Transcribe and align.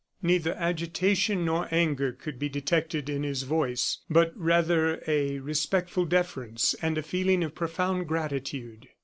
Neither 0.23 0.55
agitation 0.55 1.45
nor 1.45 1.67
anger 1.69 2.11
could 2.11 2.39
be 2.39 2.49
detected 2.49 3.07
in 3.07 3.21
his 3.21 3.43
voice; 3.43 3.99
but, 4.09 4.33
rather, 4.35 4.99
a 5.05 5.37
respectful 5.37 6.05
deference, 6.05 6.73
and 6.81 6.97
a 6.97 7.03
feeling 7.03 7.43
of 7.43 7.53
profound 7.53 8.07
gratitude. 8.07 8.87